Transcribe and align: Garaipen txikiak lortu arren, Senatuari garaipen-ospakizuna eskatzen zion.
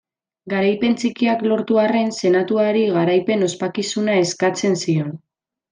Garaipen 0.53 0.95
txikiak 1.01 1.43
lortu 1.51 1.77
arren, 1.83 2.09
Senatuari 2.23 2.83
garaipen-ospakizuna 2.97 4.21
eskatzen 4.27 4.81
zion. 4.87 5.19